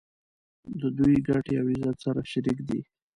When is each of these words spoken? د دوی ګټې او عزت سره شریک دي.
د 0.79 0.81
دوی 0.97 1.15
ګټې 1.27 1.53
او 1.61 1.65
عزت 1.73 1.97
سره 2.05 2.19
شریک 2.31 2.59
دي. 2.67 2.79